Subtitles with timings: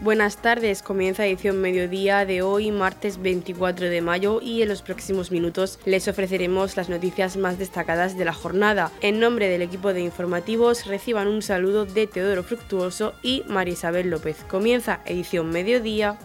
[0.00, 5.32] Buenas tardes, comienza edición mediodía de hoy, martes 24 de mayo, y en los próximos
[5.32, 8.92] minutos les ofreceremos las noticias más destacadas de la jornada.
[9.00, 14.08] En nombre del equipo de informativos, reciban un saludo de Teodoro Fructuoso y María Isabel
[14.08, 14.36] López.
[14.48, 16.16] Comienza edición mediodía.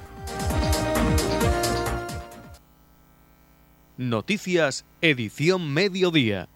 [3.97, 6.47] Noticias, edición mediodía.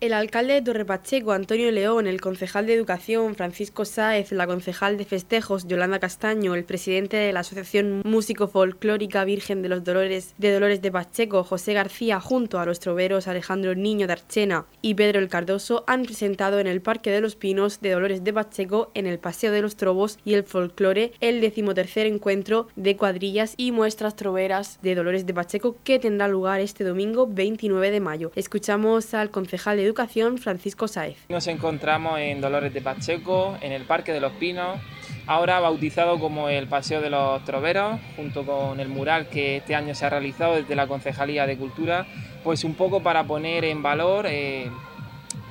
[0.00, 5.04] El alcalde de Torrepacheco, Antonio León, el concejal de Educación, Francisco Sáez, la concejal de
[5.04, 10.54] Festejos, Yolanda Castaño, el presidente de la Asociación Músico Folclórica Virgen de los Dolores de
[10.54, 15.18] Dolores de Pacheco, José García, junto a los troveros Alejandro Niño de Archena y Pedro
[15.18, 19.06] el Cardoso, han presentado en el Parque de los Pinos de Dolores de Pacheco, en
[19.06, 24.16] el Paseo de los Trobos y el Folclore, el decimotercer encuentro de cuadrillas y muestras
[24.16, 28.32] troveras de Dolores de Pacheco que tendrá lugar este domingo 29 de mayo.
[28.34, 29.89] Escuchamos al concejal de
[30.38, 31.16] Francisco Saez.
[31.28, 34.78] Nos encontramos en Dolores de Pacheco, en el Parque de los Pinos,
[35.26, 39.94] ahora bautizado como el Paseo de los Troveros, junto con el mural que este año
[39.94, 42.06] se ha realizado desde la Concejalía de Cultura,
[42.42, 44.70] pues un poco para poner en valor eh,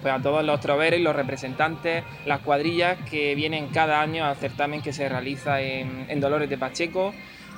[0.01, 4.35] pues a todos los troveros y los representantes, las cuadrillas que vienen cada año al
[4.35, 7.13] certamen que se realiza en, en Dolores de Pacheco.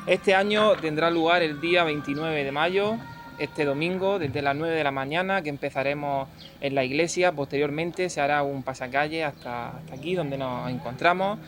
[0.08, 2.98] Este año tendrá lugar el día 29 de mayo
[3.40, 6.28] este domingo desde las 9 de la mañana que empezaremos
[6.62, 11.40] en la iglesia, posteriormente se hará un pasacalle hasta, hasta aquí donde nos encontramos.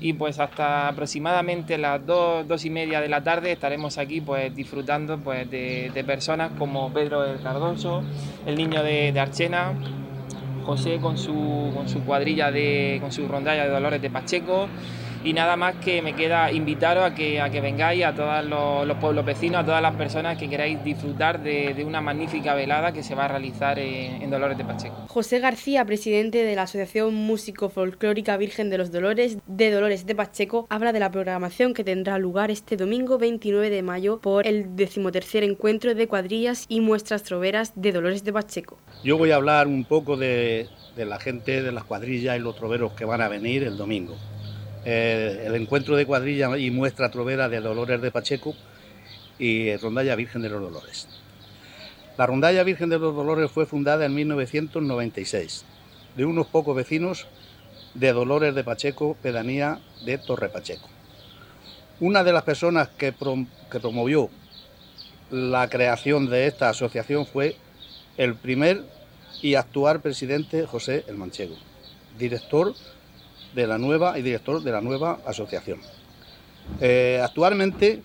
[0.00, 4.54] Y pues hasta aproximadamente las 2, dos y media de la tarde estaremos aquí pues
[4.54, 8.02] disfrutando pues de, de personas como Pedro el Cardoso,
[8.46, 9.74] el niño de, de Archena,
[10.64, 14.68] José con su, con su cuadrilla de, con su rondalla de Dolores de Pacheco
[15.22, 18.86] y nada más que me queda invitaros a que, a que vengáis a todos los,
[18.86, 22.92] los pueblos vecinos, a todas las personas que queráis disfrutar de, de una magnífica velada
[22.92, 24.94] que se va a realizar en, en, Dolores de Pacheco.
[25.08, 30.14] José García, presidente de la Asociación Músico Folclórica Virgen de los Dolores de Dolores de
[30.14, 34.76] Pacheco, habla de la programación que tendrá lugar este domingo 29 de mayo por el
[34.76, 38.78] decimotercer encuentro de cuadrillas y muestras troveras de Dolores de Pacheco.
[39.04, 42.56] Yo voy a hablar un poco de, de la gente, de las cuadrillas y los
[42.56, 44.16] troveros que van a venir el domingo
[44.84, 48.54] eh, el encuentro de cuadrilla y muestra trovera de Dolores de Pacheco
[49.38, 51.08] y Rondalla Virgen de los Dolores.
[52.16, 55.64] La Rondalla Virgen de los Dolores fue fundada en 1996
[56.16, 57.26] de unos pocos vecinos
[57.94, 60.88] de Dolores de Pacheco, pedanía de Torre Pacheco.
[61.98, 63.14] Una de las personas que,
[63.70, 64.30] que promovió
[65.30, 67.56] la creación de esta asociación fue
[68.16, 68.84] el primer
[69.42, 71.56] y actual presidente José El Manchego,
[72.18, 72.74] director
[73.54, 75.80] de la nueva y director de la nueva asociación.
[76.80, 78.02] Eh, actualmente,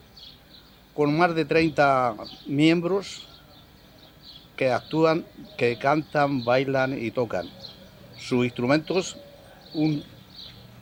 [0.94, 2.16] con más de 30
[2.48, 3.28] miembros
[4.56, 5.26] que actúan,
[5.58, 7.50] que cantan, bailan y tocan
[8.18, 9.18] sus instrumentos,
[9.74, 10.04] un,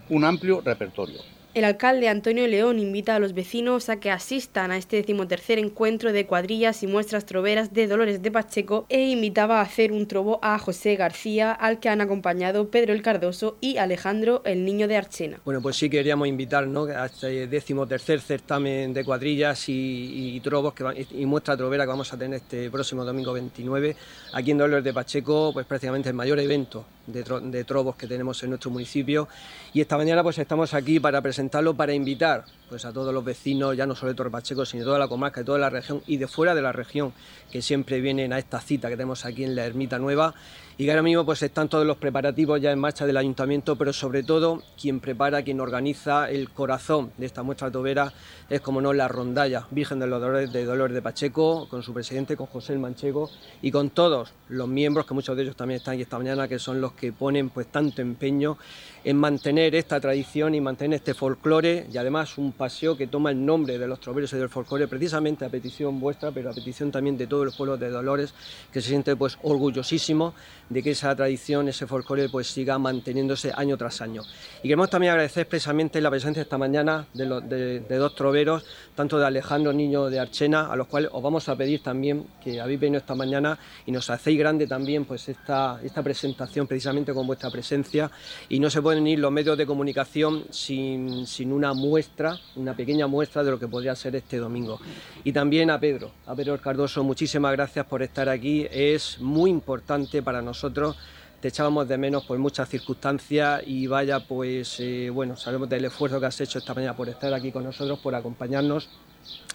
[0.10, 1.22] un amplio repertorio.
[1.54, 6.12] El alcalde Antonio León invita a los vecinos a que asistan a este decimotercer encuentro
[6.12, 10.40] de cuadrillas y muestras troveras de Dolores de Pacheco e invitaba a hacer un trobo
[10.42, 14.98] a José García, al que han acompañado Pedro el Cardoso y Alejandro el Niño de
[14.98, 15.42] Archena.
[15.46, 16.86] Bueno, pues sí queríamos invitar ¿no?
[16.86, 20.74] a este decimotercer certamen de cuadrillas y, y trobos
[21.12, 23.96] y muestra trovera que vamos a tener este próximo domingo 29
[24.34, 28.42] aquí en Dolores de Pacheco, pues prácticamente el mayor evento de, tro trobos que tenemos
[28.44, 29.28] en nuestro municipio.
[29.74, 33.24] Y esta mañana pues estamos aquí para presentar presentarlo para invitar pues, a todos los
[33.24, 35.70] vecinos, ya no solo de Torre Pacheco, sino de toda la comarca, de toda la
[35.70, 37.14] región y de fuera de la región,
[37.52, 40.34] que siempre vienen a esta cita que tenemos aquí en la Ermita Nueva.
[40.76, 43.94] Y que ahora mismo pues, están todos los preparativos ya en marcha del ayuntamiento, pero
[43.94, 48.12] sobre todo quien prepara, quien organiza el corazón de esta muestra tobera
[48.50, 51.94] es como no la rondalla Virgen de los Dolores de Dolores de Pacheco, con su
[51.94, 53.30] presidente, con José el Manchego
[53.62, 56.58] y con todos los miembros, que muchos de ellos también están aquí esta mañana, que
[56.58, 58.58] son los que ponen pues tanto empeño
[59.04, 63.46] en mantener esta tradición y mantener este folclore y además un paseo que toma el
[63.46, 67.18] nombre de los troveros y del folclore precisamente a petición vuestra, pero a petición también
[67.18, 68.34] de todos los pueblos de Dolores,
[68.72, 70.34] que se siente pues orgullosísimo
[70.70, 74.24] de que esa tradición, ese folclore pues siga manteniéndose año tras año.
[74.60, 78.66] Y queremos también agradecer expresamente la presencia esta mañana de, los, de, dos troveros,
[78.96, 82.62] tanto de Alejandro Niño de Archena, a los cuales os vamos a pedir también que
[82.62, 87.28] habéis venido esta mañana y nos hacéis grande también pues esta, esta presentación precisamente con
[87.28, 88.10] vuestra presencia
[88.48, 93.44] y no se pueden los medios de comunicación sin, sin una muestra, una pequeña muestra
[93.44, 94.80] de lo que podría ser este domingo.
[95.24, 100.22] Y también a Pedro, a Pedro Cardoso, muchísimas gracias por estar aquí, es muy importante
[100.22, 100.96] para nosotros
[101.42, 106.18] te echábamos de menos por muchas circunstancias y vaya pues eh, bueno sabemos del esfuerzo
[106.18, 108.88] que has hecho esta mañana por estar aquí con nosotros por acompañarnos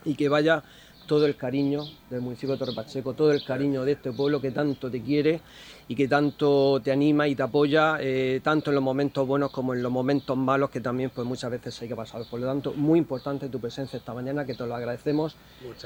[0.04, 0.62] y que vaya
[1.08, 4.52] todo el cariño del municipio de Torre Pacheco, todo el cariño de este pueblo que
[4.52, 5.40] tanto te quiere
[5.88, 9.72] y que tanto te anima y te apoya, eh, tanto en los momentos buenos como
[9.72, 12.22] en los momentos malos que también pues muchas veces hay que pasar.
[12.30, 15.34] Por lo tanto, muy importante tu presencia esta mañana, que te lo agradecemos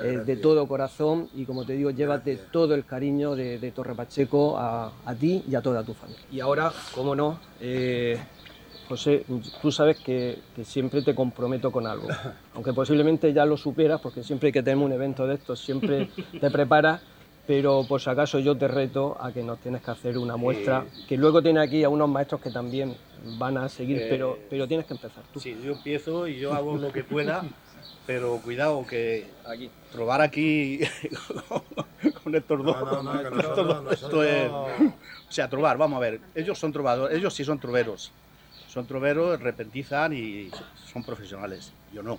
[0.02, 4.58] eh, de todo corazón y como te digo, llévate todo el cariño de, Torre Pacheco
[4.58, 6.26] a, ti y a toda tu familia.
[6.32, 8.18] Y ahora, cómo no, eh,
[8.92, 9.24] José,
[9.62, 12.08] tú sabes que, siempre te comprometo con algo,
[12.54, 16.50] aunque posiblemente ya lo superas, porque siempre que tenemos un evento de estos, siempre te
[16.50, 17.00] preparas,
[17.46, 20.84] pero por si acaso yo te reto a que nos tienes que hacer una muestra,
[21.08, 22.94] que luego tiene aquí a unos maestros que también
[23.38, 25.40] van a seguir, eh, pero, pero tienes que empezar tú.
[25.40, 27.42] Sí, yo empiezo y yo hago lo que pueda,
[28.06, 29.70] pero cuidado que aquí.
[29.90, 30.80] probar aquí
[32.22, 32.76] con estos dos,
[33.90, 34.94] esto es, o
[35.30, 38.12] sea, trobar, vamos a ver, ellos son trovadores, ellos sí son troveros,
[38.72, 40.50] son troveros, repentizan y
[40.86, 42.18] son profesionales, yo no.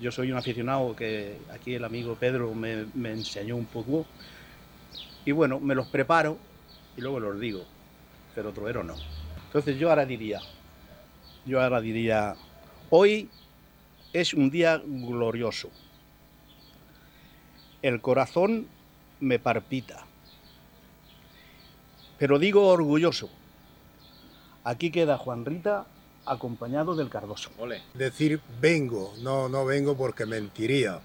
[0.00, 4.04] Yo soy un aficionado que aquí el amigo Pedro me, me enseñó un poco
[5.24, 6.38] y bueno, me los preparo
[6.96, 7.64] y luego los digo,
[8.34, 8.96] pero trovero no.
[9.46, 10.40] Entonces yo ahora diría,
[11.44, 12.34] yo ahora diría,
[12.88, 13.28] hoy
[14.12, 15.70] es un día glorioso.
[17.80, 18.66] El corazón
[19.20, 20.04] me parpita,
[22.18, 23.30] pero digo orgulloso.
[24.64, 25.86] Aquí queda Juan Rita
[26.26, 27.50] acompañado del Cardoso.
[27.94, 31.00] Decir vengo, no, no vengo porque mentiría.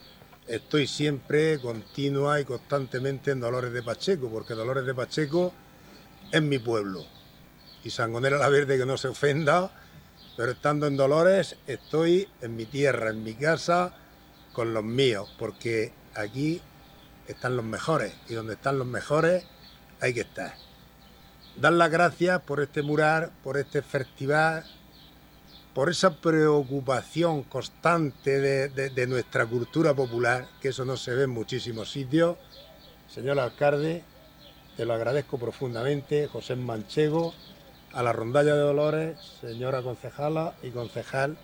[0.48, 5.54] Estoy siempre, continua y constantemente en Dolores de Pacheco, porque Dolores de Pacheco
[6.32, 7.06] es mi pueblo.
[7.84, 9.72] Y Sangonera la Verde que no se ofenda,
[10.38, 13.94] pero estando en Dolores estoy en mi tierra, en mi casa,
[14.54, 16.62] con los míos, porque aquí
[17.28, 19.46] están los mejores y donde están los mejores
[20.02, 20.65] hay que estar.
[21.58, 24.66] Dar las gracias por este mural, por este festival,
[25.74, 31.90] por esa preocupación constante de, nuestra cultura popular, que eso no se ve en muchísimos
[31.90, 32.38] sitios.
[33.08, 34.04] Señor alcalde,
[34.76, 37.34] te lo agradezco profundamente, José Manchego,
[37.94, 41.38] a la rondalla de Dolores, señora concejala y concejal,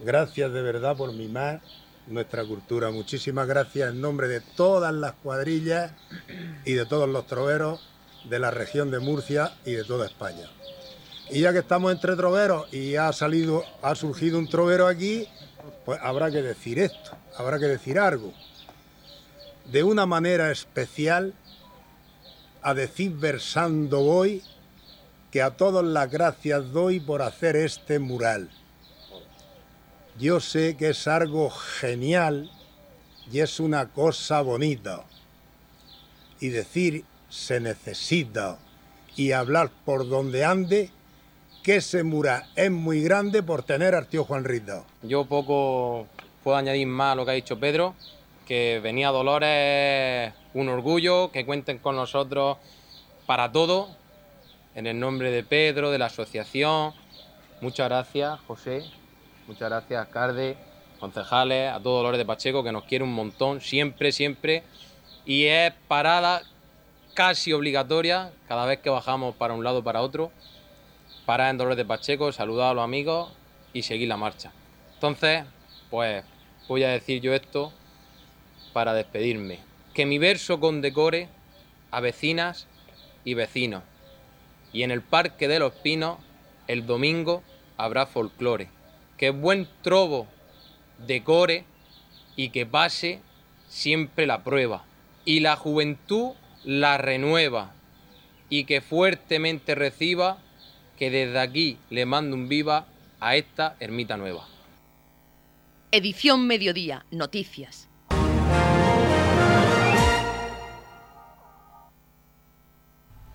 [0.00, 1.60] gracias de verdad por mimar
[2.08, 2.90] nuestra cultura.
[2.90, 5.92] Muchísimas gracias en nombre de todas las cuadrillas
[6.64, 7.93] y de todos los troveros
[8.24, 10.48] de la región de Murcia y de toda España.
[11.30, 15.28] Y ya que estamos entre troveros y ha salido, ha surgido un trovero aquí,
[15.84, 18.32] pues habrá que decir esto, habrá que decir algo.
[19.66, 21.34] De una manera especial,
[22.62, 24.42] a decir versando voy,
[25.30, 28.50] que a todos las gracias doy por hacer este mural.
[30.18, 32.50] Yo sé que es algo genial
[33.32, 35.04] y es una cosa bonita.
[36.38, 37.04] Y decir
[37.34, 38.58] se necesita
[39.16, 40.90] y hablar por donde ande
[41.64, 44.84] que ese mural es muy grande por tener al tío Juan Rito.
[45.02, 46.06] Yo poco
[46.44, 47.96] puedo añadir más a lo que ha dicho Pedro,
[48.46, 52.58] que venía Dolores un orgullo, que cuenten con nosotros
[53.26, 53.88] para todo,
[54.76, 56.92] en el nombre de Pedro, de la asociación.
[57.60, 58.84] Muchas gracias, José,
[59.48, 60.56] muchas gracias, Carde,
[61.00, 64.62] concejales, a todos Dolores de Pacheco, que nos quiere un montón, siempre, siempre.
[65.26, 66.42] Y es parada
[67.14, 70.30] casi obligatoria cada vez que bajamos para un lado o para otro
[71.24, 73.32] parar en Dolores de Pacheco, saludar a los amigos
[73.72, 74.52] y seguir la marcha.
[74.94, 75.44] Entonces,
[75.90, 76.24] pues
[76.68, 77.72] voy a decir yo esto
[78.72, 79.60] para despedirme.
[79.94, 81.28] Que mi verso condecore
[81.90, 82.66] a vecinas
[83.24, 83.82] y vecinos.
[84.72, 86.18] Y en el Parque de los Pinos
[86.66, 87.42] el domingo
[87.76, 88.68] habrá folclore.
[89.16, 90.26] Que buen trobo
[91.06, 91.64] decore
[92.36, 93.20] y que pase
[93.68, 94.84] siempre la prueba.
[95.24, 96.32] Y la juventud
[96.64, 97.72] la renueva
[98.48, 100.38] y que fuertemente reciba
[100.98, 102.86] que desde aquí le mando un viva
[103.20, 104.46] a esta ermita nueva.
[105.90, 107.88] Edición Mediodía, Noticias.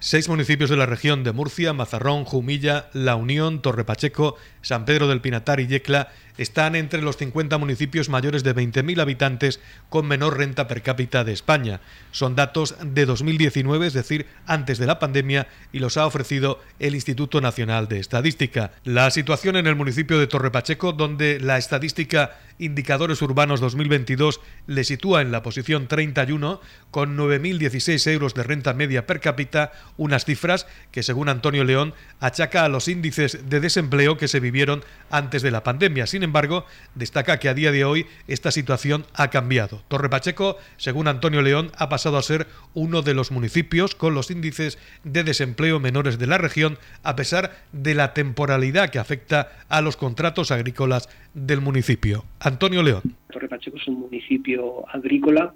[0.02, 5.10] Seis municipios de la región de Murcia, Mazarrón, Jumilla, La Unión, Torre Pacheco, San Pedro
[5.10, 10.38] del Pinatar y Yecla están entre los 50 municipios mayores de 20.000 habitantes con menor
[10.38, 11.82] renta per cápita de España.
[12.12, 16.96] Son datos de 2019, es decir, antes de la pandemia, y los ha ofrecido el
[16.96, 18.72] Instituto Nacional de Estadística.
[18.86, 24.84] La situación en el municipio de Torre Pacheco, donde la estadística Indicadores Urbanos 2022 le
[24.84, 26.60] sitúa en la posición 31,
[26.92, 32.66] con 9.016 euros de renta media per cápita, unas cifras que, según Antonio León, achaca
[32.66, 36.06] a los índices de desempleo que se vivieron antes de la pandemia.
[36.06, 39.82] Sin embargo, destaca que a día de hoy esta situación ha cambiado.
[39.88, 44.32] Torre Pacheco, según Antonio León, ha pasado a ser uno de los municipios con los
[44.32, 49.82] índices de desempleo menores de la región, a pesar de la temporalidad que afecta a
[49.82, 52.26] los contratos agrícolas del municipio.
[52.40, 53.02] Antonio León.
[53.32, 55.54] Torre Pacheco es un municipio agrícola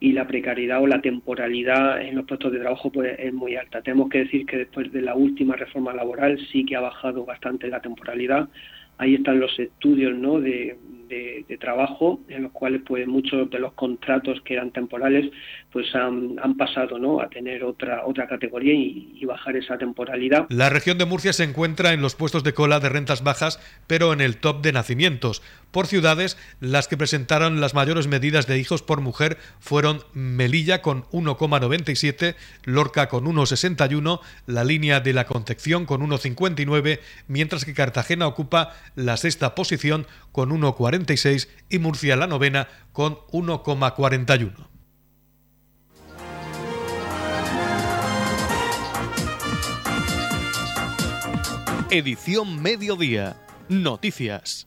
[0.00, 3.80] y la precariedad o la temporalidad en los puestos de trabajo pues es muy alta.
[3.80, 7.68] Tenemos que decir que después de la última reforma laboral sí que ha bajado bastante
[7.68, 8.48] la temporalidad.
[8.98, 10.40] Ahí están los estudios ¿no?
[10.40, 10.76] de,
[11.08, 15.30] de, trabajo en los cuales pues muchos de los contratos que eran temporales
[15.72, 17.20] pues han, pasado ¿no?
[17.20, 20.44] a tener otra otra categoría y, bajar esa temporalidad.
[20.50, 24.12] La región de Murcia se encuentra en los puestos de cola de rentas bajas, pero
[24.12, 25.42] en el top de nacimientos.
[25.70, 31.04] Por ciudades, las que presentaron las mayores medidas de hijos por mujer fueron Melilla con
[31.04, 38.74] 1,97, Lorca con 1,61, la línea de la Concepción con 1,59, mientras que Cartagena ocupa
[38.94, 40.50] la sexta posición con
[40.94, 44.52] 1,46 y Murcia la novena con 1,41.
[51.90, 53.36] Edición Mediodía.
[53.68, 54.66] Noticias.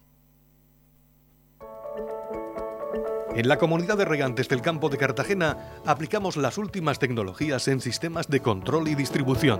[3.36, 8.29] En la comunidad de regantes del campo de Cartagena aplicamos las últimas tecnologías en sistemas
[8.29, 9.60] de control y distribución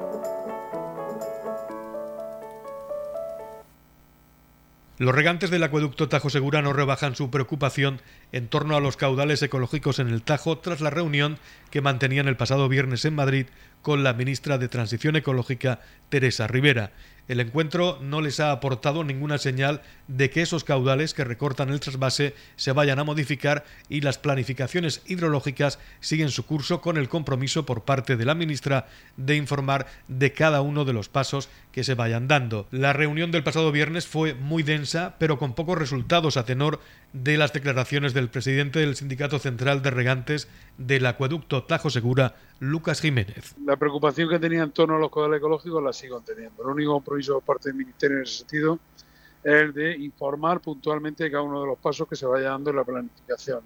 [5.01, 7.99] Los regantes del acueducto Tajo Segura no rebajan su preocupación
[8.31, 11.39] en torno a los caudales ecológicos en el Tajo tras la reunión
[11.71, 13.47] que mantenían el pasado viernes en Madrid
[13.81, 15.79] con la ministra de Transición Ecológica,
[16.09, 16.91] Teresa Rivera.
[17.27, 21.79] El encuentro no les ha aportado ninguna señal de que esos caudales que recortan el
[21.79, 27.65] trasvase se vayan a modificar y las planificaciones hidrológicas siguen su curso con el compromiso
[27.65, 28.87] por parte de la ministra
[29.17, 32.67] de informar de cada uno de los pasos que se vayan dando.
[32.71, 36.79] La reunión del pasado viernes fue muy densa, pero con pocos resultados a tenor
[37.13, 40.47] de las declaraciones del presidente del Sindicato Central de Regantes
[40.77, 43.55] del Acueducto Tajo Segura, Lucas Jiménez.
[43.65, 46.63] La preocupación que tenía en torno a los caudales ecológicos la sigo teniendo.
[47.11, 48.79] Compromiso por parte del Ministerio en ese sentido
[49.43, 52.75] es el de informar puntualmente cada uno de los pasos que se vaya dando en
[52.75, 53.61] la planificación.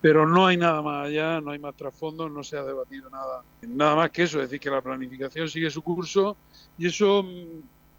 [0.00, 3.42] Pero no hay nada más allá, no hay más trasfondo, no se ha debatido nada,
[3.62, 6.36] nada más que eso, es decir, que la planificación sigue su curso
[6.76, 7.24] y eso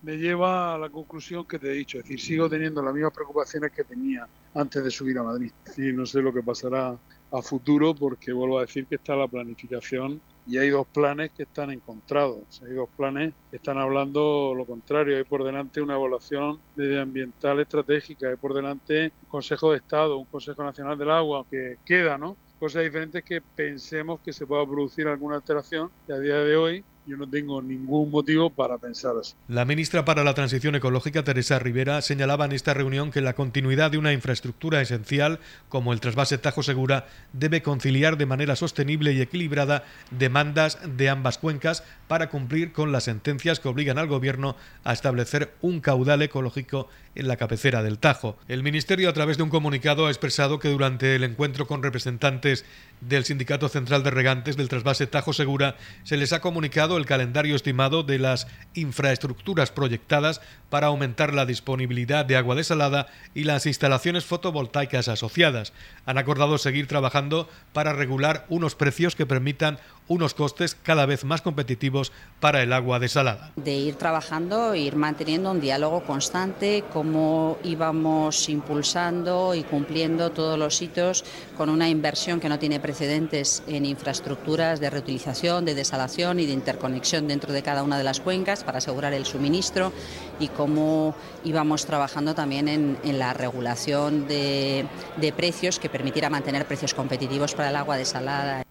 [0.03, 3.13] me lleva a la conclusión que te he dicho, es decir, sigo teniendo las mismas
[3.13, 5.51] preocupaciones que tenía antes de subir a Madrid.
[5.77, 6.95] Y no sé lo que pasará
[7.31, 11.43] a futuro porque vuelvo a decir que está la planificación y hay dos planes que
[11.43, 12.61] están encontrados.
[12.65, 15.17] Hay dos planes que están hablando lo contrario.
[15.17, 20.25] Hay por delante una evaluación medioambiental estratégica, hay por delante un Consejo de Estado, un
[20.25, 22.37] Consejo Nacional del Agua, que queda, ¿no?
[22.59, 26.85] Cosas diferentes que pensemos que se pueda producir alguna alteración y a día de hoy
[27.07, 29.33] yo no tengo ningún motivo para pensar así.
[29.47, 33.91] La ministra para la Transición Ecológica, Teresa Rivera, señalaba en esta reunión que la continuidad
[33.91, 39.21] de una infraestructura esencial como el trasvase Tajo Segura debe conciliar de manera sostenible y
[39.21, 44.91] equilibrada demandas de ambas cuencas para cumplir con las sentencias que obligan al Gobierno a
[44.91, 48.37] establecer un caudal ecológico en la cabecera del Tajo.
[48.47, 52.65] El Ministerio, a través de un comunicado, ha expresado que durante el encuentro con representantes
[53.01, 57.55] del Sindicato Central de Regantes del trasvase Tajo Segura se les ha comunicado el calendario
[57.55, 64.25] estimado de las infraestructuras proyectadas para aumentar la disponibilidad de agua desalada y las instalaciones
[64.25, 65.73] fotovoltaicas asociadas.
[66.05, 71.41] Han acordado seguir trabajando para regular unos precios que permitan unos costes cada vez más
[71.41, 73.51] competitivos para el agua desalada.
[73.55, 80.81] De ir trabajando, ir manteniendo un diálogo constante, cómo íbamos impulsando y cumpliendo todos los
[80.81, 81.25] hitos
[81.57, 86.53] con una inversión que no tiene precedentes en infraestructuras de reutilización, de desalación y de
[86.53, 89.91] interconexión dentro de cada una de las cuencas para asegurar el suministro
[90.39, 94.85] y cómo íbamos trabajando también en, la regulación de,
[95.17, 98.66] de precios que permitiera mantener precios competitivos para el agua desalada.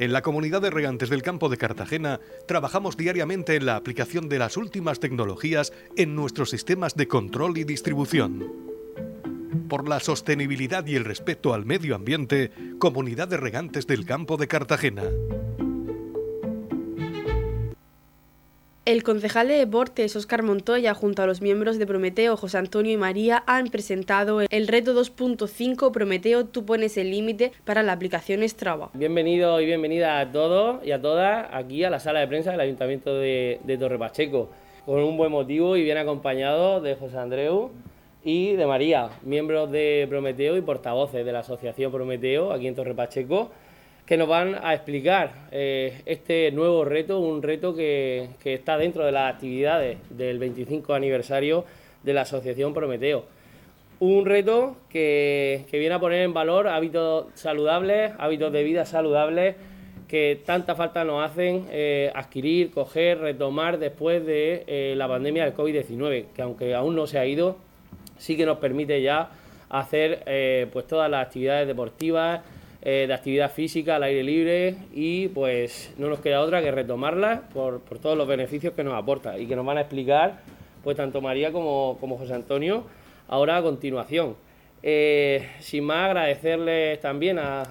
[0.00, 4.38] En la comunidad de regantes del campo de Cartagena trabajamos diariamente en la aplicación de
[4.38, 8.46] las últimas tecnologías en nuestros sistemas de control y distribución.
[9.68, 14.46] Por la sostenibilidad y el respeto al medio ambiente, Comunidad de Regantes del Campo de
[14.46, 15.02] Cartagena.
[18.88, 22.96] El concejal de deportes Óscar Montoya junto a los miembros de Prometeo José Antonio y
[22.96, 28.88] María han presentado el reto 2.5 Prometeo Tú pones el límite para la aplicación Strava.
[28.94, 32.60] Bienvenidos y bienvenidas a todos y a todas aquí a la sala de prensa del
[32.60, 34.48] Ayuntamiento de, de Torre Pacheco
[34.86, 37.70] con un buen motivo y bien acompañado de José Andreu
[38.24, 42.94] y de María, miembros de Prometeo y portavoces de la Asociación Prometeo aquí en Torre
[42.94, 43.50] Pacheco
[44.08, 49.12] que nos van a explicar eh, este nuevo reto, un reto que, está dentro de
[49.12, 51.66] las actividades del 25 aniversario
[52.02, 53.26] de la Asociación Prometeo.
[54.00, 59.56] Un reto que, viene a poner en valor hábitos saludables, hábitos de vida saludables
[60.08, 65.54] que tanta falta nos hacen eh, adquirir, coger, retomar después de eh, la pandemia del
[65.54, 67.58] COVID-19, que aunque aún no se ha ido,
[68.16, 69.28] sí que nos permite ya
[69.68, 72.40] hacer pues todas las actividades deportivas,
[72.82, 77.48] eh, de actividad física al aire libre y pues no nos queda otra que retomarla
[77.52, 80.40] por, todos los beneficios que nos aporta y que nos van a explicar
[80.84, 82.84] pues tanto María como, José Antonio
[83.26, 84.36] ahora a continuación.
[84.82, 87.62] Eh, sin más, agradecerles también a,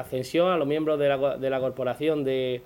[0.00, 2.62] Ascensión, a los miembros de la, de la corporación de,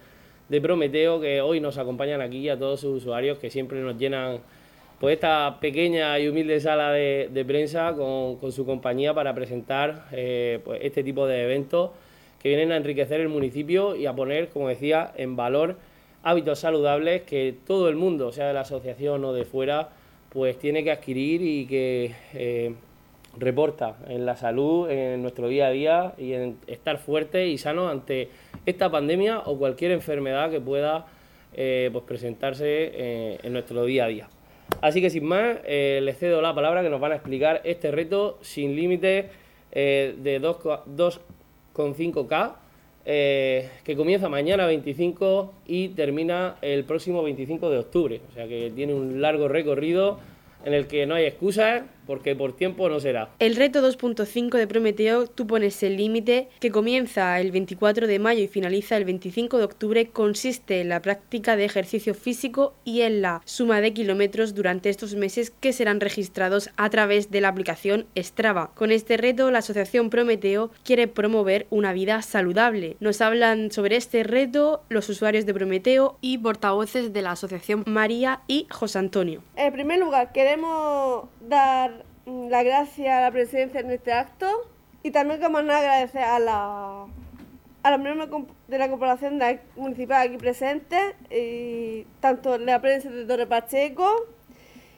[0.51, 4.41] de Prometeo que hoy nos acompañan aquí, a todos sus usuarios que siempre nos llenan
[5.03, 10.79] pues esta pequeña y humilde sala de, prensa con, su compañía para presentar eh, pues
[10.81, 11.91] este tipo de eventos
[12.41, 15.77] que vienen a enriquecer el municipio y a poner, como decía, en valor
[16.23, 19.89] hábitos saludables que todo el mundo, sea de la asociación o de fuera,
[20.29, 22.73] pues tiene que adquirir y que eh,
[23.37, 27.89] reporta en la salud, en nuestro día a día y en estar fuerte y sano
[27.89, 28.29] ante
[28.67, 31.07] esta pandemia o cualquier enfermedad que pueda
[31.55, 34.29] eh, pues presentarse en nuestro día a día.
[34.83, 37.93] Así que sin más, eh, les cedo la palabra que nos van a explicar este
[37.93, 39.31] reto sin límite
[39.71, 42.55] eh, de 2,5K
[43.05, 48.23] eh, que comienza mañana 25 y termina el próximo 25 de octubre.
[48.29, 50.19] O sea que tiene un largo recorrido
[50.65, 53.31] en el que no hay excusas porque por tiempo no será.
[53.39, 58.43] El reto 2.5 de Prometeo, tú pones el límite, que comienza el 24 de mayo
[58.43, 63.23] y finaliza el 25 de octubre, consiste en la práctica de ejercicio físico y en
[63.23, 68.07] la suma de kilómetros durante estos meses que serán registrados a través de la aplicación
[68.17, 68.71] Strava.
[68.75, 72.97] Con este reto, la Asociación Prometeo quiere promover una vida saludable.
[73.01, 78.41] Nos hablan sobre este reto los usuarios de Prometeo y portavoces de la Asociación María
[78.47, 79.43] y José Antonio.
[79.57, 84.47] En primer lugar, queremos dar la gracia la presidencia en este acto
[85.03, 87.07] y también como no agradecer a la
[87.83, 89.41] a los miembros de la corporación
[89.75, 94.27] municipal aquí presentes y tanto la prensa de Torre Pacheco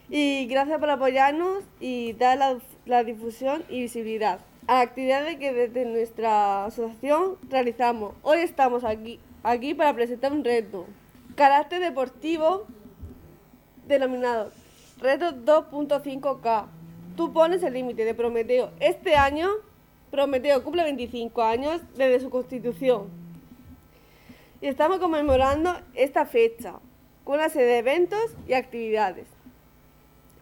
[0.07, 6.65] y gracias por apoyarnos y dar la, difusión y visibilidad a actividades que desde nuestra
[6.65, 8.13] asociación realizamos.
[8.21, 10.85] Hoy estamos aquí, aquí para presentar un reto,
[11.35, 12.65] carácter deportivo
[13.87, 14.51] denominado
[14.99, 16.67] Reto 2.5K
[17.15, 18.71] tú pones el límite de Prometeo.
[18.79, 19.49] Este año,
[20.11, 23.07] Prometeo cumple 25 años desde su constitución.
[24.61, 26.75] Y estamos conmemorando esta fecha
[27.23, 29.27] con una serie de eventos y actividades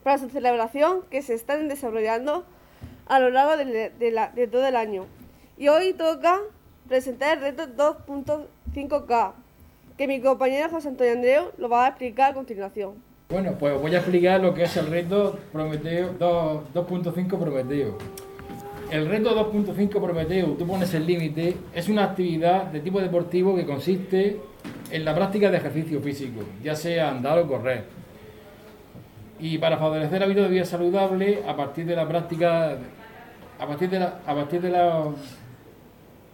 [0.03, 2.45] para su celebración que se están desarrollando
[3.07, 5.05] a lo largo de, todo el año.
[5.57, 6.41] Y hoy toca
[6.88, 9.33] presentar el reto 2.5K,
[9.97, 12.95] que mi compañero José Antonio Andreu lo va a explicar a continuación.
[13.34, 17.98] Bueno, pues voy a explicar lo que es el reto Prometeo 2.5 Prometeo.
[18.91, 23.65] El reto 2.5 Prometeo, tú pones el límite, es una actividad de tipo deportivo que
[23.65, 24.39] consiste
[24.91, 27.86] en la práctica de ejercicio físico, ya sea andar o correr.
[29.39, 32.78] Y para favorecer hábitos de vida saludable, a partir de la práctica,
[33.58, 35.06] a partir de la, a partir de la,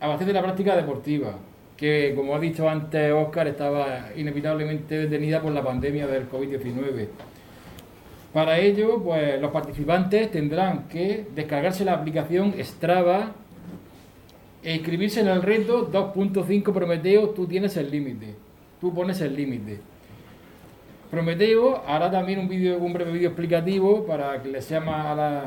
[0.02, 1.32] a partir de la práctica deportiva,
[1.80, 7.08] que, como ha dicho antes Oscar, estaba inevitablemente detenida por la pandemia del COVID-19.
[8.34, 13.32] Para ello, pues los participantes tendrán que descargarse la aplicación Strava
[14.62, 18.36] e inscribirse en el reto 2.5 Prometeo, tú tienes el límite,
[18.82, 19.80] tú pones el límite.
[21.10, 25.46] Prometeo hará también un, video, un breve vídeo explicativo para que les sea más la,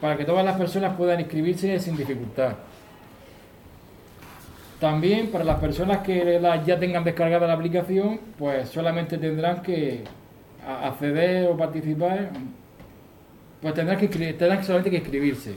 [0.00, 2.54] para que todas las personas puedan inscribirse sin dificultad.
[4.80, 10.04] También para las personas que ya tengan descargada la aplicación, pues solamente tendrán que
[10.66, 12.30] acceder o participar,
[13.60, 15.54] pues tendrán, que, tendrán solamente que inscribirse.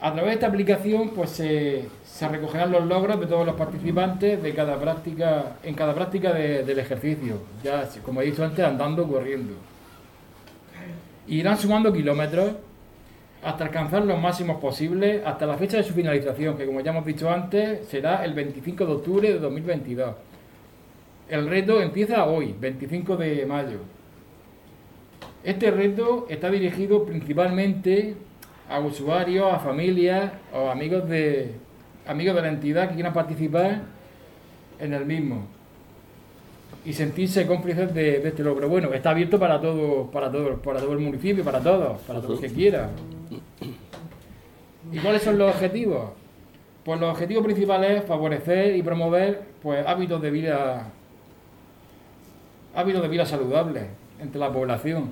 [0.00, 1.88] A través de esta aplicación, pues se,
[2.28, 7.38] recogerán los logros de todos los participantes de cada práctica, en cada práctica del ejercicio,
[7.64, 9.54] ya como he dicho antes, andando corriendo.
[11.28, 12.52] Irán sumando kilómetros
[13.42, 17.04] hasta alcanzar los máximos posibles hasta la fecha de su finalización, que como ya hemos
[17.04, 20.14] dicho antes, será el 25 de octubre de 2022.
[21.28, 23.78] El reto empieza hoy, 25 de mayo.
[25.42, 28.14] Este reto está dirigido principalmente
[28.68, 31.52] a usuarios, a familias o amigos de,
[32.06, 33.80] amigos de la entidad que quieran participar
[34.78, 35.46] en el mismo
[36.84, 38.68] y sentirse cómplices de, este logro.
[38.68, 42.40] Bueno, está abierto para todo, para todo, para todo el municipio, para todos, para todos
[42.40, 42.90] los que quieran.
[44.92, 46.10] ¿Y cuáles son los objetivos?
[46.84, 50.90] Pues los objetivos principales es favorecer y promover pues, hábitos de vida
[52.74, 53.84] hábitos de vida saludables
[54.18, 55.10] entre la población.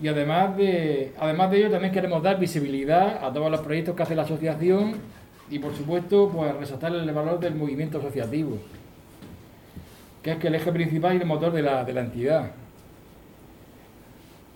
[0.00, 4.02] Y además de, además de ello también queremos dar visibilidad a todos los proyectos que
[4.02, 4.94] hace la asociación
[5.50, 8.58] y por supuesto pues resaltar el valor del movimiento asociativo,
[10.22, 12.50] que es que el eje principal y el motor de la, de la entidad.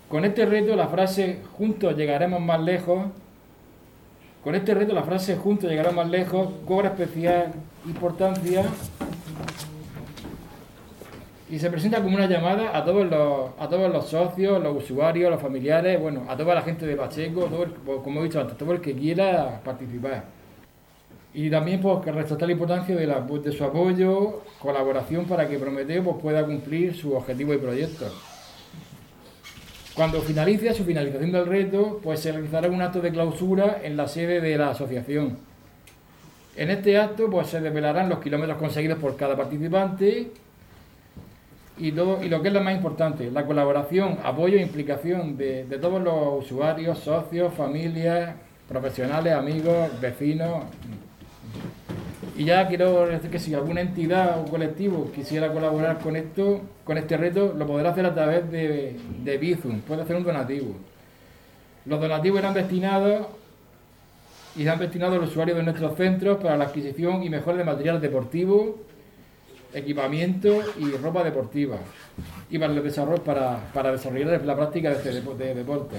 [0.09, 3.07] Con este reto la frase juntos llegaremos más lejos
[4.43, 7.53] con este reto la frase juntos llegaremos más lejos cobra especial
[7.87, 8.65] importancia
[11.53, 15.31] y se presenta como una llamada a todos los, a todos los socios, los usuarios,
[15.31, 18.73] los familiares, bueno, a toda la gente de Pacheco, todo como he dicho antes, todo
[18.73, 20.25] el que quiera participar.
[21.35, 26.03] Y también pues, resaltar la importancia de, la, de su apoyo, colaboración para que Prometeo
[26.03, 28.07] pues, pueda cumplir su objetivo y proyecto.
[29.95, 34.09] Cuando finalice su finalización del reto, pues se realizará un acto de clausura en la
[34.09, 35.37] sede de la asociación.
[36.57, 40.31] En este acto pues, se desvelarán los kilómetros conseguidos por cada participante
[41.77, 45.65] y, todo, y lo que es lo más importante, la colaboración, apoyo e implicación de,
[45.65, 48.35] de todos los usuarios, socios, familias,
[48.69, 50.65] profesionales, amigos, vecinos.
[52.37, 56.97] Y ya quiero decir que si alguna entidad o colectivo quisiera colaborar con esto, con
[56.97, 60.75] este reto, lo podrá hacer a través de, de Bizum, puede hacer un donativo.
[61.85, 63.27] Los donativos eran destinados
[64.57, 67.65] y han destinado a los usuarios de nuestros centros para la adquisición y mejora de
[67.65, 68.79] material deportivo,
[69.75, 71.79] equipamiento y ropa deportiva
[72.51, 75.97] y para, el desarrollo, para, para desarrollar la práctica de, este de deporte.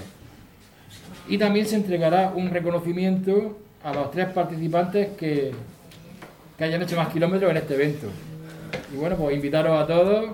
[1.28, 5.52] Y también se entregará un reconocimiento a los tres participantes que,
[6.58, 8.08] que hayan hecho más kilómetros en este evento.
[8.94, 10.32] Y bueno, pues invitaros a todos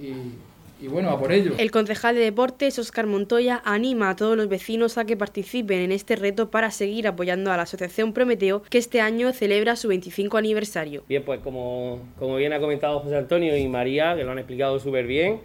[0.00, 1.52] y, bueno, a por ello.
[1.58, 5.92] El concejal de deportes, Oscar Montoya, anima a todos los vecinos a que participen en
[5.92, 10.36] este reto para seguir apoyando a la Asociación Prometeo, que este año celebra su 25
[10.36, 11.04] aniversario.
[11.08, 14.80] Bien, pues como, como bien ha comentado José Antonio y María, que lo han explicado
[14.80, 15.40] súper bien,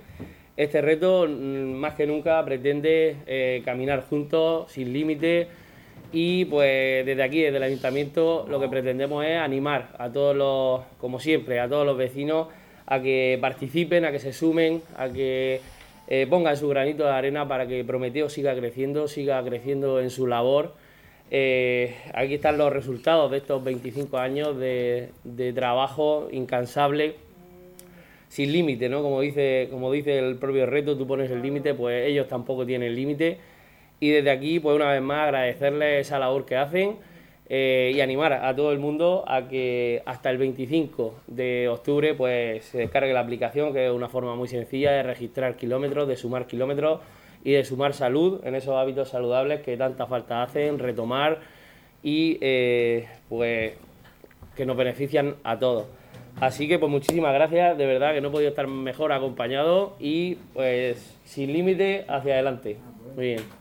[0.57, 5.47] este reto mm, más que nunca pretende eh, caminar juntos, sin límite
[6.11, 10.81] y pues desde aquí, desde el ayuntamiento, lo que pretendemos es animar a todos los,
[10.99, 12.47] como siempre, a todos los vecinos
[12.85, 15.59] a que participen, a que se sumen, a que
[16.07, 20.25] eh, pongan su granito de arena para que Prometeo siga creciendo, siga creciendo en su
[20.25, 20.73] labor.
[21.29, 25.11] Eh, aquí están los resultados de estos 25 años de,
[25.53, 27.15] trabajo incansable,
[28.29, 29.03] sin límite, ¿no?
[29.03, 32.95] Como dice, como dice el propio reto, tú pones el límite, pues ellos tampoco tienen
[32.95, 33.37] límite
[33.99, 36.97] y desde aquí, pues una vez más, agradecerles esa labor que hacen
[37.49, 42.65] eh, y animar a todo el mundo a que hasta el 25 de octubre pues
[42.65, 46.45] se descargue la aplicación, que es una forma muy sencilla de registrar kilómetros, de sumar
[46.45, 46.99] kilómetros
[47.43, 51.39] y de sumar salud en esos hábitos saludables que tanta falta hacen, retomar
[52.03, 53.73] y eh, pues
[54.55, 55.85] que nos benefician a todos.
[56.39, 60.35] Así que pues muchísimas gracias, de verdad que no he podido estar mejor acompañado y
[60.53, 62.77] pues sin límite hacia adelante.
[63.15, 63.56] Muy bien.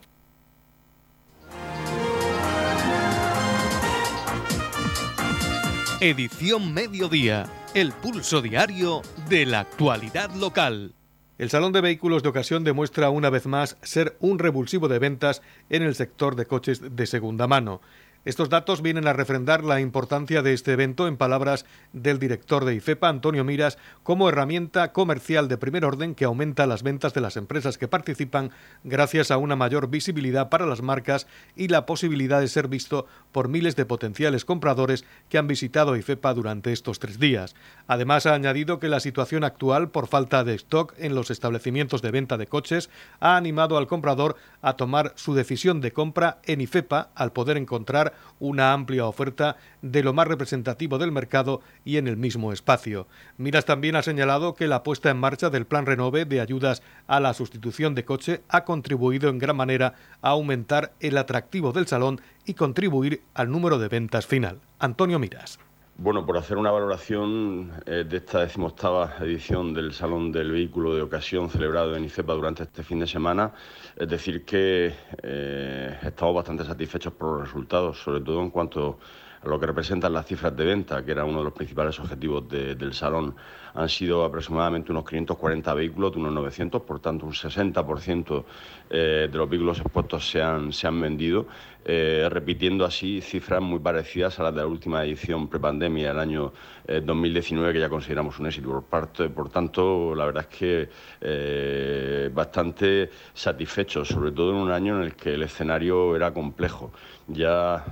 [5.99, 10.93] Edición Mediodía, el pulso diario de la actualidad local.
[11.39, 15.41] El Salón de Vehículos de Ocasión demuestra una vez más ser un revulsivo de ventas
[15.71, 17.81] en el sector de coches de segunda mano.
[18.27, 22.75] Estos datos vienen a refrendar la importancia de este evento, en palabras del director de
[22.75, 27.37] IFEPA, Antonio Miras, como herramienta comercial de primer orden que aumenta las ventas de las
[27.37, 28.51] empresas que participan
[28.83, 33.47] gracias a una mayor visibilidad para las marcas y la posibilidad de ser visto por
[33.47, 37.55] miles de potenciales compradores que han visitado IFEPA durante estos tres días.
[37.87, 42.11] Además, ha añadido que la situación actual por falta de stock en los establecimientos de
[42.11, 47.11] venta de coches ha animado al comprador a tomar su decisión de compra en IFEPA
[47.15, 52.17] al poder encontrar una amplia oferta de lo más representativo del mercado y en el
[52.17, 53.07] mismo espacio.
[53.37, 57.21] Miras también ha señalado que la puesta en marcha del Plan Renove de ayudas a
[57.21, 62.21] la sustitución de coche ha contribuido en gran manera a aumentar el atractivo del salón
[62.45, 64.61] y contribuir al número de ventas final.
[64.79, 65.59] Antonio Miras.
[65.99, 71.01] Bueno, por hacer una valoración eh, de esta decimoctava edición del Salón del Vehículo de
[71.01, 73.55] Ocasión celebrado en ICEPA durante este fin de semana,
[73.97, 78.99] es decir que eh, estamos bastante satisfechos por los resultados, sobre todo en cuanto
[79.43, 82.47] a lo que representan las cifras de venta, que era uno de los principales objetivos
[82.47, 83.35] del salón.
[83.75, 88.45] Han sido aproximadamente unos 540 vehículos, de unos 900, por tanto un 60%
[88.91, 91.47] eh, de los vehículos expuestos se han, se han vendido,
[91.89, 96.53] eh, repitiendo así cifras muy parecidas a las de la última edición prepandemia, el año
[96.89, 98.69] 2019, eh, que ya consideramos un éxito.
[98.71, 104.97] Por, parte, por tanto, la verdad es que bastante satisfechos, sobre todo en un año
[104.97, 106.91] en el que el escenario era complejo.
[107.29, 107.85] Ya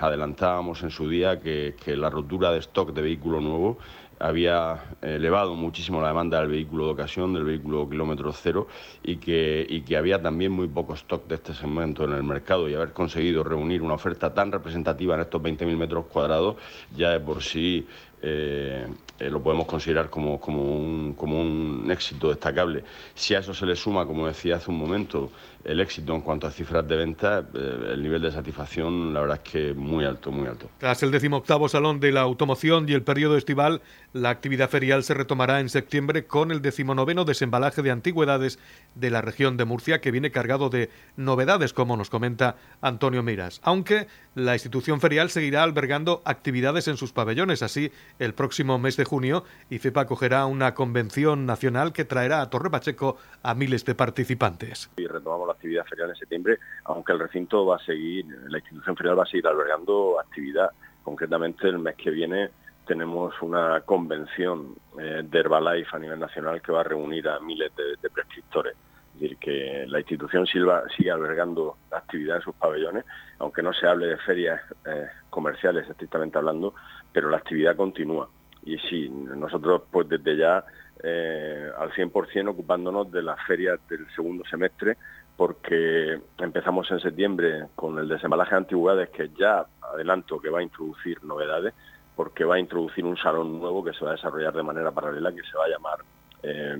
[0.00, 3.78] adelantábamos en su día que, que la rotura de stock de vehículo nuevo
[4.18, 8.66] había elevado muchísimo la demanda del vehículo de ocasión, del vehículo kilómetro cero,
[9.02, 12.68] y que, y que había también muy poco stock de este segmento en el mercado.
[12.68, 16.56] Y haber conseguido reunir una oferta tan representativa en estos 20.000 metros cuadrados
[16.96, 17.86] ya de por sí
[18.22, 18.86] eh,
[19.18, 22.84] eh, lo podemos considerar como, como, un, como un éxito destacable.
[23.14, 25.30] Si a eso se le suma, como decía hace un momento,
[25.64, 29.40] el éxito en cuanto a cifras de venta, eh, el nivel de satisfacción, la verdad
[29.42, 30.68] es que muy alto, muy alto.
[30.78, 33.80] Tras el decimoctavo Salón de la Automoción y el periodo estival,
[34.12, 38.58] la actividad ferial se retomará en septiembre con el decimonoveno desembalaje de antigüedades
[38.94, 43.60] de la región de Murcia, que viene cargado de novedades, como nos comenta Antonio Miras.
[43.64, 47.62] Aunque la institución ferial seguirá albergando actividades en sus pabellones.
[47.62, 52.70] Así, el próximo mes de junio, IFEPA acogerá una convención nacional que traerá a Torre
[52.70, 54.90] Pacheco a miles de participantes.
[54.96, 59.18] Y retomamos actividad ferial en septiembre, aunque el recinto va a seguir, la institución ferial
[59.18, 60.70] va a seguir albergando actividad.
[61.02, 62.50] Concretamente el mes que viene
[62.86, 67.72] tenemos una convención eh, de Herbalife a nivel nacional que va a reunir a miles
[67.76, 68.74] de, prescriptores.
[69.16, 73.06] Es decir, que la institución sigue albergando actividad en sus pabellones,
[73.38, 76.74] aunque no se hable de ferias eh, comerciales estrictamente hablando,
[77.10, 78.28] pero la actividad continúa.
[78.66, 80.62] Y sí, nosotros pues desde ya
[81.02, 84.98] eh, al 100% ocupándonos de las ferias del segundo semestre,
[85.34, 90.62] porque empezamos en septiembre con el desembalaje de antigüedades, que ya adelanto que va a
[90.62, 91.72] introducir novedades,
[92.14, 95.32] porque va a introducir un salón nuevo que se va a desarrollar de manera paralela,
[95.32, 96.00] que se va a llamar,
[96.42, 96.76] eh,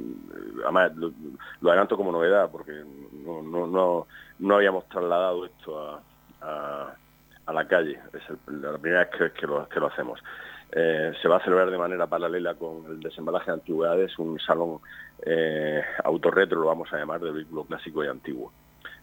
[0.64, 1.12] además lo,
[1.70, 2.84] adelanto como novedad, porque
[3.24, 4.06] no, no,
[4.38, 6.00] no, habíamos trasladado esto
[6.40, 6.94] a,
[7.46, 10.20] a, la calle, es la primera vez que, lo, hacemos.
[10.72, 14.80] Eh, se va a celebrar de manera paralela con el desembalaje de antigüedades, un salón
[15.24, 18.52] eh, autorretro, lo vamos a llamar, de vehículo clásico y antiguo.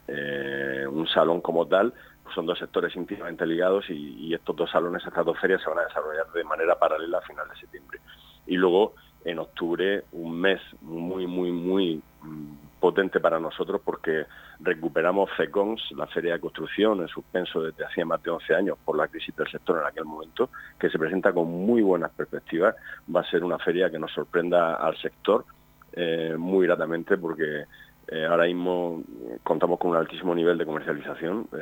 [0.07, 5.05] Eh, un salón como tal, pues son dos sectores íntimamente ligados y, estos dos salones,
[5.05, 7.99] estas dos ferias se van a desarrollar de manera paralela a final de septiembre.
[8.45, 14.25] Y luego, en octubre, un mes muy, muy, muy mm, potente para nosotros porque
[14.59, 18.97] recuperamos FECONS, la feria de construcción, en suspenso desde hacía más de 11 años por
[18.97, 22.75] la crisis del sector en aquel momento, que se presenta con muy buenas perspectivas.
[23.13, 25.45] Va a ser una feria que nos sorprenda al sector
[25.93, 27.65] eh, muy gratamente porque
[28.07, 29.03] eh, ahora mismo
[29.43, 31.57] contamos con un altísimo nivel de comercialización, eh,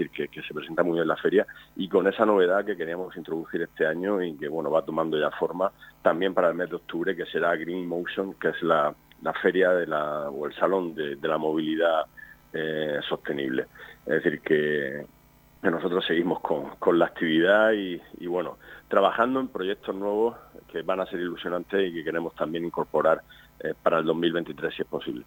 [0.00, 3.62] decir, que, se presenta muy bien la feria y con esa novedad que queríamos introducir
[3.62, 5.70] este año y que bueno va tomando ya forma
[6.02, 8.94] también para el mes de octubre, que será Green Motion, que es la,
[9.42, 12.04] feria de la, o el salón de, la movilidad
[12.52, 13.66] eh, sostenible.
[14.06, 15.06] Es decir, que,
[15.62, 18.56] nosotros seguimos con, con la actividad y, y, bueno,
[18.88, 20.34] trabajando en proyectos nuevos
[20.72, 23.20] que van a ser ilusionantes y que queremos también incorporar
[23.82, 25.26] para el 2023 si es posible.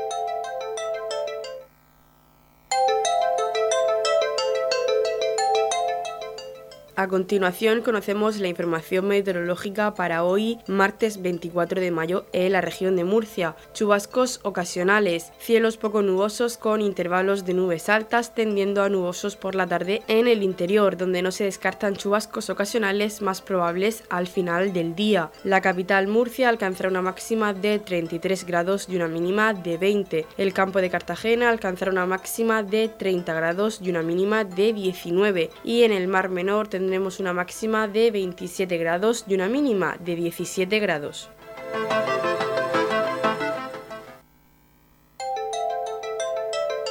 [6.97, 12.97] A continuación conocemos la información meteorológica para hoy, martes 24 de mayo, en la región
[12.97, 13.55] de Murcia.
[13.73, 19.67] Chubascos ocasionales, cielos poco nubosos con intervalos de nubes altas tendiendo a nubosos por la
[19.67, 24.93] tarde en el interior, donde no se descartan chubascos ocasionales más probables al final del
[24.93, 25.31] día.
[25.45, 30.25] La capital Murcia alcanzará una máxima de 33 grados y una mínima de 20.
[30.37, 35.51] El campo de Cartagena alcanzará una máxima de 30 grados y una mínima de 19.
[35.63, 40.15] Y en el Mar Menor tendremos una máxima de 27 grados y una mínima de
[40.15, 41.29] 17 grados.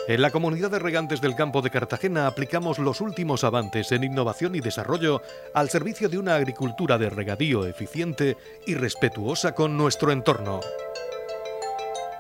[0.07, 4.55] En la comunidad de regantes del campo de Cartagena aplicamos los últimos avances en innovación
[4.55, 5.23] y desarrollo
[5.55, 8.37] al servicio de una agricultura de regadío eficiente
[8.69, 10.61] y respetuosa con nuestro entorno.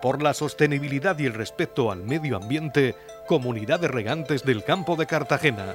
[0.03, 2.97] Por la sostenibilidad y el respeto al medio ambiente,
[3.29, 5.75] Comunidad de Regantes del Campo de Cartagena.